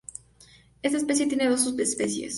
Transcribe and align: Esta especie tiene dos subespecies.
Esta 0.81 0.97
especie 0.97 1.27
tiene 1.27 1.47
dos 1.47 1.61
subespecies. 1.61 2.29